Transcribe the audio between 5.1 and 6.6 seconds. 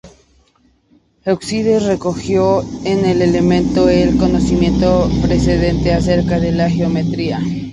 precedente acerca de